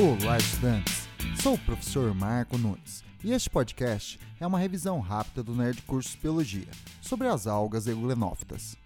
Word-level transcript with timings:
Olá, 0.00 0.38
estudantes! 0.38 1.08
Sou 1.42 1.54
o 1.54 1.58
professor 1.58 2.14
Marco 2.14 2.56
Nunes 2.56 3.02
e 3.24 3.32
este 3.32 3.50
podcast 3.50 4.16
é 4.38 4.46
uma 4.46 4.56
revisão 4.56 5.00
rápida 5.00 5.42
do 5.42 5.56
Nerd 5.56 5.82
Cursos 5.82 6.14
Biologia 6.14 6.68
sobre 7.02 7.26
as 7.26 7.48
algas 7.48 7.88
euglenofitas. 7.88 8.76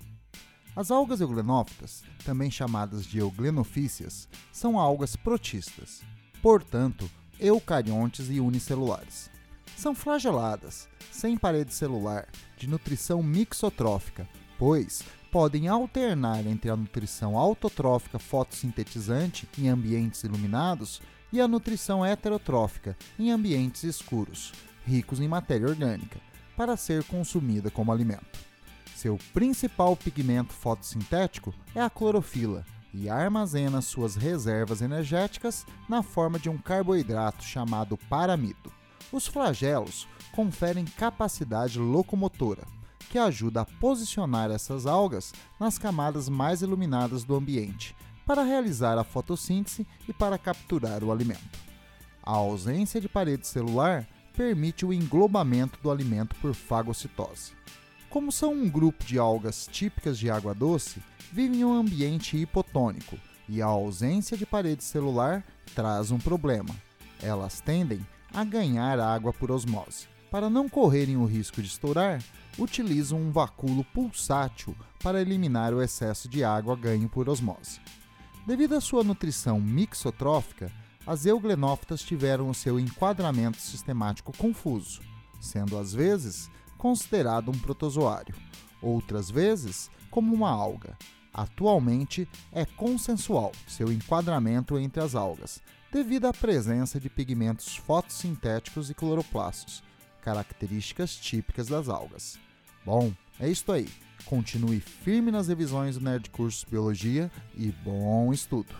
As 0.75 0.91
algas 0.91 1.21
euglenofitas, 1.21 2.03
também 2.25 2.51
chamadas 2.51 3.05
de 3.05 3.19
euglenofícias, 3.19 4.27
são 4.51 4.79
algas 4.79 5.15
protistas, 5.15 6.01
portanto, 6.41 7.11
eucariontes 7.39 8.31
e 8.31 8.41
unicelulares. 8.41 9.31
São 9.77 9.95
flageladas, 9.95 10.89
sem 11.11 11.37
parede 11.37 11.75
celular, 11.75 12.27
de 12.57 12.67
nutrição 12.67 13.23
mixotrófica, 13.23 14.27
pois 14.59 15.03
podem 15.33 15.67
alternar 15.67 16.47
entre 16.47 16.71
a 16.71 16.77
nutrição 16.77 17.39
autotrófica 17.39 18.19
fotossintetizante 18.19 19.49
em 19.57 19.67
ambientes 19.67 20.23
iluminados 20.25 21.01
e 21.33 21.41
a 21.41 21.49
nutrição 21.49 22.05
heterotrófica 22.05 22.95
em 23.19 23.31
ambientes 23.31 23.83
escuros, 23.83 24.53
ricos 24.85 25.21
em 25.21 25.27
matéria 25.27 25.67
orgânica, 25.67 26.21
para 26.55 26.77
ser 26.77 27.03
consumida 27.05 27.71
como 27.71 27.91
alimento. 27.91 28.39
Seu 28.95 29.19
principal 29.33 29.97
pigmento 29.97 30.53
fotossintético 30.53 31.55
é 31.75 31.81
a 31.81 31.89
clorofila 31.89 32.63
e 32.93 33.09
armazena 33.09 33.81
suas 33.81 34.17
reservas 34.17 34.83
energéticas 34.83 35.65
na 35.89 36.03
forma 36.03 36.39
de 36.39 36.51
um 36.51 36.59
carboidrato 36.59 37.43
chamado 37.43 37.97
paramido. 37.97 38.71
Os 39.11 39.27
flagelos 39.27 40.07
conferem 40.31 40.85
capacidade 40.85 41.79
locomotora, 41.79 42.67
que 43.13 43.19
ajuda 43.19 43.61
a 43.61 43.67
posicionar 43.67 44.51
essas 44.51 44.87
algas 44.87 45.35
nas 45.61 45.77
camadas 45.77 46.31
mais 46.31 46.63
iluminadas 46.63 47.25
do 47.25 47.37
ambiente, 47.37 47.95
para 48.25 48.43
realizar 48.43 48.97
a 48.97 49.05
fotossíntese 49.05 49.87
e 50.09 50.15
para 50.15 50.39
capturar 50.39 51.05
o 51.05 51.13
alimento. 51.13 51.59
A 52.23 52.31
ausência 52.31 53.03
de 53.03 53.11
parede 53.11 53.47
celular 53.47 54.09
permite 54.35 54.87
o 54.87 54.95
englobamento 54.95 55.79
do 55.83 55.91
alimento 55.91 56.35
por 56.37 56.55
fagocitose. 56.55 57.53
Como 58.09 58.33
são 58.33 58.55
um 58.55 58.67
grupo 58.67 59.05
de 59.05 59.19
algas 59.19 59.69
típicas 59.71 60.19
de 60.19 60.31
água 60.31 60.55
doce, 60.55 61.03
vivem 61.31 61.61
em 61.61 61.65
um 61.67 61.75
ambiente 61.75 62.39
hipotônico 62.39 63.19
e 63.47 63.61
a 63.61 63.67
ausência 63.67 64.39
de 64.39 64.47
parede 64.47 64.83
celular 64.83 65.45
traz 65.75 66.11
um 66.11 66.19
problema. 66.19 66.75
Elas 67.23 67.61
tendem 67.61 68.01
a 68.33 68.43
ganhar 68.43 68.99
água 68.99 69.35
por 69.35 69.51
osmose. 69.51 70.09
Para 70.33 70.49
não 70.49 70.67
correrem 70.67 71.19
o 71.19 71.27
risco 71.27 71.61
de 71.61 71.69
estourar, 71.69 72.25
utilizam 72.59 73.21
um 73.21 73.31
vacúolo 73.31 73.85
pulsátil 73.85 74.75
para 75.03 75.21
eliminar 75.21 75.75
o 75.75 75.83
excesso 75.83 76.27
de 76.27 76.43
água 76.43 76.75
ganho 76.75 77.07
por 77.07 77.29
osmose. 77.29 77.79
Devido 78.47 78.75
à 78.75 78.81
sua 78.81 79.05
nutrição 79.05 79.61
mixotrófica, 79.61 80.73
as 81.07 81.27
euglenófitas 81.27 82.01
tiveram 82.01 82.49
o 82.49 82.55
seu 82.55 82.81
enquadramento 82.81 83.59
sistemático 83.59 84.35
confuso, 84.35 85.03
sendo 85.39 85.77
às 85.77 85.93
vezes 85.93 86.51
considerado 86.79 87.51
um 87.51 87.59
protozoário, 87.59 88.35
outras 88.81 89.31
vezes 89.31 89.91
como 90.11 90.35
uma 90.35 90.51
alga. 90.51 90.97
Atualmente 91.35 92.27
é 92.51 92.65
consensual 92.65 93.53
seu 93.69 93.93
enquadramento 93.93 94.79
entre 94.79 95.03
as 95.03 95.15
algas, 95.15 95.61
devido 95.93 96.25
à 96.25 96.33
presença 96.33 96.99
de 96.99 97.11
pigmentos 97.11 97.77
fotossintéticos 97.77 98.89
e 98.89 98.95
cloroplastos, 98.95 99.83
características 100.23 101.17
típicas 101.17 101.67
das 101.67 101.89
algas. 101.89 102.39
Bom, 102.85 103.13
é 103.39 103.49
isto 103.49 103.73
aí. 103.73 103.89
Continue 104.25 104.81
firme 104.81 105.31
nas 105.31 105.49
revisões 105.49 105.97
do 105.97 106.05
Nerd 106.05 106.31
Cursos 106.31 106.65
Biologia 106.65 107.31
e 107.55 107.71
bom 107.85 108.33
estudo! 108.33 108.75